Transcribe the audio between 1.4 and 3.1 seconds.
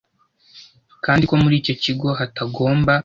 muri icyo kigo hatagomba